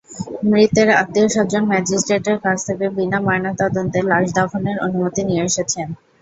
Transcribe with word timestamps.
মৃতের 0.45 0.89
আত্মীয়স্বজন 0.95 1.63
ম্যাজিস্ট্রেটের 1.67 2.37
কাছ 2.39 2.57
থেকে 2.67 2.85
বিনা 2.97 3.17
ময়নাতদন্তে 3.21 3.99
লাশ 4.09 4.25
দাফনের 4.37 4.77
অনুমতি 4.85 5.21
নিয়ে 5.23 5.43
এসেছেন। 5.45 5.87